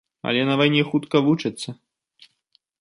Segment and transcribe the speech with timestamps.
[0.29, 1.69] Але на вайне хутка вучацца.